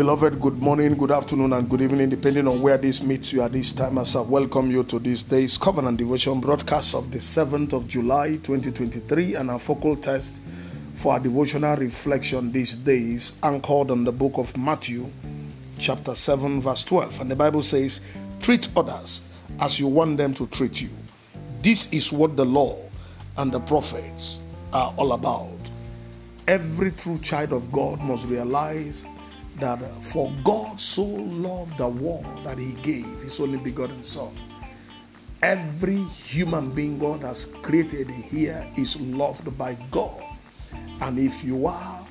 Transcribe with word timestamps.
Beloved, 0.00 0.40
good 0.40 0.62
morning, 0.62 0.94
good 0.94 1.10
afternoon, 1.10 1.52
and 1.52 1.68
good 1.68 1.82
evening, 1.82 2.08
depending 2.08 2.48
on 2.48 2.62
where 2.62 2.78
this 2.78 3.02
meets 3.02 3.34
you 3.34 3.42
at 3.42 3.52
this 3.52 3.70
time. 3.70 3.98
As 3.98 4.16
I 4.16 4.22
welcome 4.22 4.70
you 4.70 4.82
to 4.84 4.98
this 4.98 5.22
day's 5.22 5.58
Covenant 5.58 5.98
Devotion 5.98 6.40
broadcast 6.40 6.94
of 6.94 7.10
the 7.10 7.18
7th 7.18 7.74
of 7.74 7.86
July 7.86 8.36
2023, 8.42 9.34
and 9.34 9.50
our 9.50 9.58
focal 9.58 9.94
text 9.94 10.40
for 10.94 11.12
our 11.12 11.20
devotional 11.20 11.76
reflection 11.76 12.50
these 12.50 12.76
days, 12.76 13.38
anchored 13.42 13.90
on 13.90 14.04
the 14.04 14.10
book 14.10 14.38
of 14.38 14.56
Matthew, 14.56 15.10
chapter 15.78 16.14
7, 16.14 16.62
verse 16.62 16.82
12. 16.84 17.20
And 17.20 17.30
the 17.30 17.36
Bible 17.36 17.62
says, 17.62 18.00
Treat 18.40 18.70
others 18.74 19.28
as 19.60 19.78
you 19.78 19.86
want 19.86 20.16
them 20.16 20.32
to 20.32 20.46
treat 20.46 20.80
you. 20.80 20.88
This 21.60 21.92
is 21.92 22.10
what 22.10 22.36
the 22.36 22.46
law 22.46 22.78
and 23.36 23.52
the 23.52 23.60
prophets 23.60 24.40
are 24.72 24.94
all 24.96 25.12
about. 25.12 25.58
Every 26.48 26.90
true 26.92 27.18
child 27.18 27.52
of 27.52 27.70
God 27.70 28.00
must 28.00 28.28
realize 28.28 29.04
that 29.60 29.80
for 30.02 30.32
God 30.42 30.80
so 30.80 31.04
loved 31.04 31.78
the 31.78 31.88
world 31.88 32.44
that 32.44 32.58
he 32.58 32.72
gave 32.82 33.22
his 33.22 33.38
only 33.40 33.58
begotten 33.58 34.02
Son. 34.02 34.36
Every 35.42 36.02
human 36.02 36.70
being 36.70 36.98
God 36.98 37.22
has 37.22 37.46
created 37.62 38.10
here 38.10 38.66
is 38.76 39.00
loved 39.00 39.56
by 39.56 39.76
God. 39.90 40.22
And 41.00 41.18
if 41.18 41.44
you 41.44 41.66
are 41.66 42.06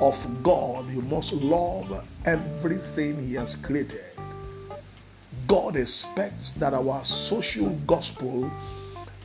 of 0.00 0.42
God, 0.42 0.90
you 0.90 1.02
must 1.02 1.32
love 1.32 2.04
everything 2.26 3.20
he 3.20 3.34
has 3.34 3.56
created. 3.56 4.04
God 5.46 5.76
expects 5.76 6.50
that 6.52 6.74
our 6.74 7.04
social 7.04 7.70
gospel 7.86 8.50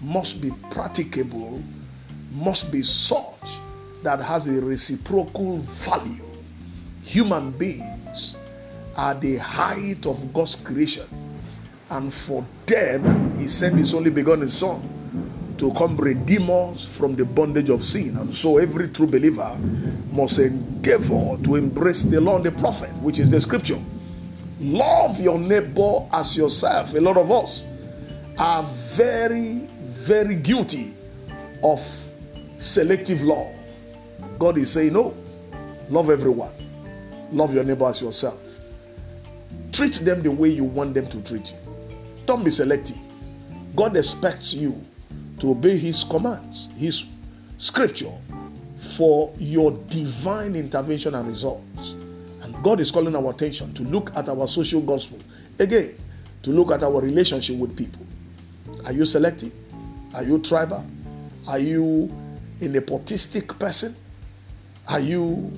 must 0.02 0.42
be 0.42 0.52
practicable, 0.70 1.62
must 2.32 2.72
be 2.72 2.84
such 2.84 3.60
that 4.04 4.22
has 4.22 4.48
a 4.48 4.62
reciprocal 4.62 5.58
value 5.60 6.31
human 7.12 7.52
beings 7.52 8.38
are 8.96 9.14
the 9.14 9.36
height 9.36 10.06
of 10.06 10.34
God's 10.34 10.56
creation. 10.56 11.06
And 11.90 12.14
for 12.14 12.46
them, 12.66 13.36
He 13.36 13.50
sent 13.50 13.76
His 13.76 13.94
only 13.94 14.10
begotten 14.10 14.48
Son 14.48 14.80
to 15.58 15.74
come 15.74 15.98
redeem 15.98 16.50
us 16.50 16.88
from 16.88 17.16
the 17.16 17.26
bondage 17.26 17.70
of 17.70 17.84
sin. 17.84 18.16
And 18.16 18.34
so 18.34 18.60
every 18.60 18.88
true 18.88 19.08
believer 19.08 19.60
must 20.14 20.40
endeavor 20.40 21.38
to 21.44 21.56
embrace 21.56 22.04
the 22.04 22.22
law 22.22 22.38
and 22.38 22.46
the 22.46 22.52
prophet, 22.54 22.92
which 23.04 23.20
is 23.20 23.30
the 23.30 23.42
scripture. 23.42 23.80
Love 24.62 25.20
your 25.20 25.38
neighbor 25.38 26.08
as 26.14 26.38
yourself. 26.38 26.94
A 26.94 27.02
lot 27.02 27.18
of 27.18 27.30
us 27.30 27.66
are 28.40 28.64
very, 28.64 29.68
very 29.82 30.36
guilty 30.36 30.94
of 31.62 31.82
selective 32.58 33.22
love. 33.22 33.54
God 34.40 34.58
is 34.58 34.72
saying, 34.72 34.94
no, 34.94 35.14
love 35.90 36.10
everyone. 36.10 36.54
Love 37.32 37.54
your 37.54 37.64
neighbor 37.64 37.88
as 37.88 38.02
yourself. 38.02 38.60
Treat 39.72 39.94
them 39.96 40.22
the 40.22 40.32
way 40.32 40.50
you 40.50 40.66
want 40.66 40.94
them 40.94 41.08
to 41.08 41.22
treat 41.24 41.52
you. 41.52 41.58
Don't 42.26 42.44
be 42.44 42.52
selective. 42.52 42.98
God 43.76 43.96
expects 43.96 44.54
you 44.54 44.86
to 45.40 45.52
obey 45.52 45.78
His 45.78 46.04
commands, 46.04 46.70
His 46.76 47.12
scripture, 47.58 48.12
for 48.78 49.34
your 49.38 49.72
divine 49.90 50.56
intervention 50.56 51.16
and 51.16 51.28
results. 51.28 51.94
And 52.44 52.64
God 52.64 52.80
is 52.80 52.92
calling 52.92 53.16
our 53.16 53.30
attention 53.30 53.74
to 53.76 53.84
look 53.84 54.16
at 54.16 54.28
our 54.28 54.48
social 54.48 54.82
gospel. 54.82 55.20
Again, 55.60 55.96
to 56.44 56.50
look 56.50 56.72
at 56.72 56.84
our 56.84 57.02
relationship 57.02 57.56
with 57.58 57.78
people. 57.78 58.06
Are 58.86 58.92
you 58.92 59.06
selective? 59.06 59.54
Are 60.14 60.24
you 60.24 60.40
tribal? 60.42 60.86
Are 61.48 61.60
you 61.60 62.12
a 62.60 62.66
nepotistic 62.66 63.58
person? 63.58 63.96
Are 64.90 65.00
you 65.00 65.52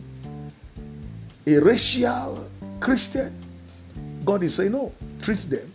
a 1.45 1.57
racial 1.59 2.49
Christian, 2.79 3.35
God 4.25 4.43
is 4.43 4.55
saying, 4.55 4.71
no, 4.71 4.93
treat 5.21 5.39
them 5.39 5.73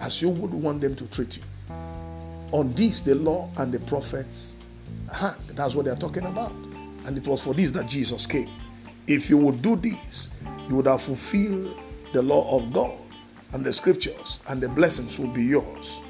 as 0.00 0.22
you 0.22 0.30
would 0.30 0.52
want 0.52 0.80
them 0.80 0.94
to 0.96 1.10
treat 1.10 1.36
you. 1.36 1.42
On 2.52 2.72
this, 2.74 3.00
the 3.00 3.14
law 3.14 3.50
and 3.58 3.72
the 3.72 3.80
prophets 3.80 4.56
hand. 5.12 5.36
That's 5.48 5.74
what 5.74 5.84
they're 5.84 5.96
talking 5.96 6.24
about. 6.24 6.52
And 7.04 7.16
it 7.16 7.26
was 7.26 7.42
for 7.42 7.54
this 7.54 7.70
that 7.72 7.86
Jesus 7.86 8.26
came. 8.26 8.48
If 9.06 9.28
you 9.30 9.38
would 9.38 9.62
do 9.62 9.76
this, 9.76 10.30
you 10.68 10.76
would 10.76 10.86
have 10.86 11.02
fulfilled 11.02 11.78
the 12.12 12.22
law 12.22 12.56
of 12.56 12.72
God 12.72 12.96
and 13.52 13.64
the 13.64 13.72
scriptures, 13.72 14.40
and 14.48 14.60
the 14.60 14.68
blessings 14.68 15.18
will 15.18 15.32
be 15.32 15.44
yours. 15.44 16.00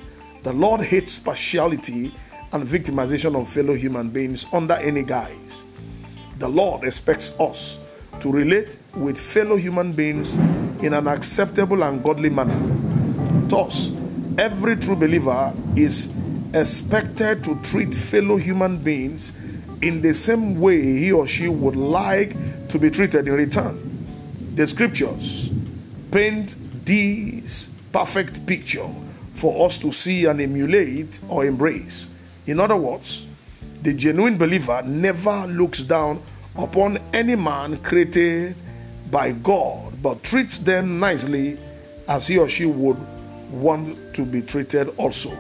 The 0.43 0.53
Lord 0.53 0.81
hates 0.81 1.19
partiality 1.19 2.15
and 2.53 2.65
victimization 2.65 3.41
of 3.41 3.49
fellow 3.49 3.75
human 3.75 4.11
beings 4.11 4.47
under 4.53 4.75
any 4.75 5.05
guise. 5.05 5.65
The 6.39 6.49
Lord 6.49 6.85
expects 6.85 7.39
us 7.39 7.81
to 8.21 8.33
relate 8.33 8.79
with 8.95 9.19
fellow 9.19 9.56
human 9.56 9.93
beings 9.93 10.39
in 10.83 10.95
an 10.95 11.09
acceptable 11.09 11.83
and 11.84 12.03
godly 12.03 12.31
manner. 12.31 12.59
Thus, 13.49 13.97
every 14.39 14.77
true 14.77 14.97
believer 14.97 15.53
is 15.77 16.15
expected 16.55 17.45
to 17.45 17.61
treat 17.62 17.95
fellow 17.95 18.37
human 18.37 18.79
beings 18.79 19.39
in 19.83 20.01
the 20.01 20.15
same 20.15 20.61
way 20.61 20.81
he 20.81 21.12
or 21.12 21.27
she 21.27 21.49
would 21.49 21.77
like 21.77 22.34
to 22.69 22.79
be 22.79 22.91
treated 22.91 23.29
in 23.29 23.34
return. 23.34 23.84
The 24.55 24.67
scriptures 24.67 25.53
paint 26.11 26.56
this 26.85 27.75
perfect 27.93 28.47
picture 28.47 28.89
for 29.33 29.67
us 29.67 29.79
to 29.79 29.93
see 29.93 30.25
and 30.27 30.41
emulate 30.41 31.21
or 31.29 31.45
embrace. 31.45 32.15
In 32.47 32.59
other 32.59 32.77
words, 32.77 33.29
the 33.83 33.95
genuine 33.95 34.37
believer 34.37 34.83
never 34.83 35.47
looks 35.47 35.83
down 35.83 36.21
upon 36.59 36.99
any 37.15 37.37
man 37.37 37.79
created 37.79 38.55
by 39.11 39.33
God, 39.33 40.03
but 40.03 40.23
treats 40.23 40.59
them 40.59 40.99
nicely 40.99 41.59
as 42.09 42.27
he 42.27 42.37
or 42.39 42.49
she 42.49 42.67
would 42.67 42.99
want 43.51 44.15
to 44.15 44.27
be 44.27 44.43
treated 44.43 44.89
also. 44.99 45.31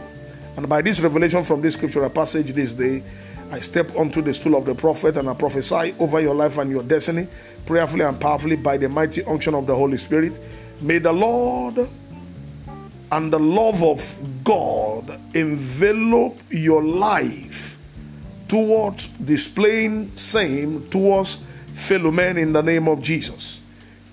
And 0.56 0.68
by 0.68 0.80
this 0.80 1.00
revelation 1.00 1.44
from 1.44 1.60
this 1.60 1.74
scriptural 1.74 2.08
passage 2.08 2.52
this 2.52 2.72
day, 2.72 3.02
I 3.50 3.60
step 3.60 3.94
onto 3.96 4.22
the 4.22 4.32
stool 4.34 4.56
of 4.56 4.64
the 4.64 4.74
prophet 4.74 5.16
and 5.16 5.28
I 5.28 5.34
prophesy 5.34 5.94
over 5.98 6.20
your 6.20 6.34
life 6.34 6.58
and 6.58 6.70
your 6.70 6.82
destiny, 6.82 7.26
prayerfully 7.66 8.04
and 8.04 8.20
powerfully 8.20 8.56
by 8.56 8.76
the 8.76 8.88
mighty 8.88 9.24
unction 9.24 9.54
of 9.54 9.66
the 9.66 9.74
Holy 9.74 9.96
Spirit. 9.96 10.38
May 10.80 10.98
the 10.98 11.12
Lord 11.12 11.88
and 13.10 13.32
the 13.32 13.38
love 13.38 13.82
of 13.82 14.44
God 14.44 15.18
envelop 15.34 16.36
your 16.50 16.84
life 16.84 17.77
towards 18.48 19.08
displaying 19.18 20.16
same 20.16 20.88
towards 20.88 21.44
fellow 21.72 22.10
men 22.10 22.38
in 22.38 22.52
the 22.52 22.62
name 22.62 22.88
of 22.88 23.02
Jesus. 23.02 23.60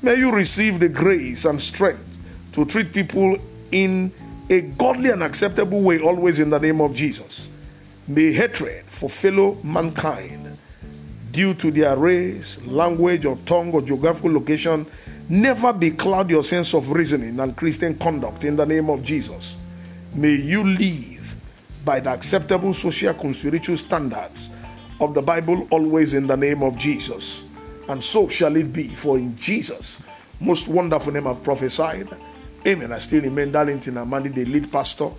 May 0.02 0.16
you 0.16 0.32
receive 0.32 0.80
the 0.80 0.90
grace 0.90 1.46
and 1.46 1.60
strength 1.60 2.20
to 2.52 2.66
treat 2.66 2.94
people 2.94 3.38
in 3.72 4.12
a 4.50 4.62
godly 4.62 5.10
and 5.10 5.24
acceptable 5.24 5.82
way, 5.82 6.00
always 6.00 6.40
in 6.40 6.50
the 6.50 6.60
name 6.60 6.80
of 6.82 6.94
Jesus. 6.94 7.50
May 8.08 8.32
hatred 8.32 8.86
for 8.86 9.10
fellow 9.10 9.58
mankind, 9.64 10.58
due 11.32 11.54
to 11.56 11.72
their 11.72 11.98
race, 11.98 12.64
language, 12.68 13.26
or 13.26 13.38
tongue, 13.46 13.74
or 13.74 13.82
geographical 13.82 14.32
location, 14.32 14.86
never 15.28 15.74
be 15.74 15.92
cloud 15.92 16.30
your 16.30 16.44
sense 16.44 16.74
of 16.76 16.92
reasoning 16.92 17.40
and 17.40 17.58
Christian 17.58 17.98
conduct 17.98 18.46
in 18.46 18.56
the 18.56 18.66
name 18.66 18.90
of 18.90 19.04
Jesus. 19.04 19.58
May 20.14 20.36
you 20.36 20.64
live 20.64 21.15
by 21.86 22.00
the 22.00 22.10
acceptable 22.10 22.74
social 22.74 23.14
and 23.22 23.36
spiritual 23.36 23.78
standards 23.78 24.50
of 25.00 25.14
the 25.14 25.22
Bible, 25.22 25.68
always 25.72 26.14
in 26.14 26.28
the 26.28 26.36
name 26.36 26.64
of 26.64 26.78
Jesus. 26.78 27.46
And 27.88 28.04
so 28.04 28.28
shall 28.28 28.56
it 28.56 28.74
be, 28.74 28.88
for 28.88 29.18
in 29.18 29.38
Jesus' 29.38 30.02
most 30.40 30.68
wonderful 30.68 31.14
name 31.14 31.28
I've 31.28 31.44
prophesied. 31.44 32.10
Amen. 32.66 32.92
I 32.92 33.00
still 33.00 33.22
remain 33.22 33.52
Darlington 33.52 33.96
Amandi, 33.96 34.34
the 34.34 34.46
lead 34.46 34.72
pastor, 34.72 35.10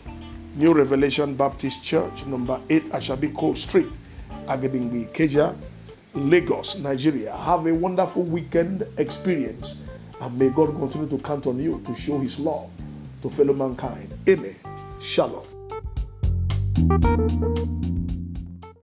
New 0.57 0.75
Revelation 0.75 1.37
Baptist 1.37 1.85
Church, 1.85 2.27
number 2.27 2.61
8 2.69 2.91
Ashabiko 2.91 3.57
Street, 3.57 3.97
Agidingbi, 4.47 5.09
Ikeja, 5.13 5.57
Lagos, 6.15 6.81
Nigeria. 6.81 7.37
Have 7.37 7.67
a 7.67 7.75
wonderful 7.75 8.25
weekend 8.25 8.85
experience, 8.99 9.83
and 10.21 10.39
may 10.39 10.51
God 10.51 10.75
continue 10.75 11.09
to 11.09 11.19
count 11.19 11.47
on 11.47 11.59
you 11.61 11.81
to 11.83 11.95
show 11.95 12.19
His 12.19 12.41
love 12.41 12.71
to 13.23 13.31
fellow 13.31 13.55
mankind. 13.55 14.13
Amen. 14.29 14.57
Shalom. 15.01 15.56
Thank 16.77 17.05
you. 17.05 17.86